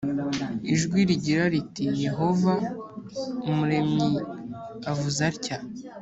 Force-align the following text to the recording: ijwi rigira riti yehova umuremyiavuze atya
ijwi 0.73 0.99
rigira 1.09 1.43
riti 1.53 1.83
yehova 2.05 2.53
umuremyiavuze 3.49 5.21
atya 5.31 5.57